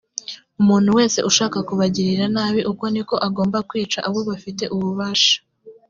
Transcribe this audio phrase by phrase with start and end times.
[0.61, 5.35] umuntu wese ushaka kubagirira nabi uko ni ko agomba kwicwa abo bafite ububasha